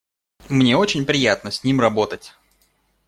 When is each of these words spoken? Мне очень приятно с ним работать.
Мне 0.49 0.75
очень 0.77 1.05
приятно 1.05 1.51
с 1.51 1.63
ним 1.63 1.79
работать. 1.79 2.33